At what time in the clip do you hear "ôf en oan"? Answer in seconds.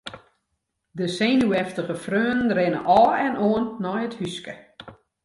2.99-3.65